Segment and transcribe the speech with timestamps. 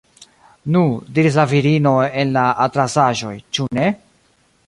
[0.75, 0.79] Nu,
[1.17, 1.91] diris la virino
[2.23, 3.93] en la atlasaĵoj, ĉu ne?